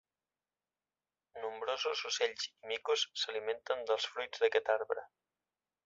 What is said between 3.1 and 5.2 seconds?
s'alimenten dels fruits d'aquest arbre.